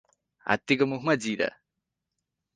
हात्तीको 0.45 0.85
मुखमा 0.85 1.15
जिरा 1.19 1.51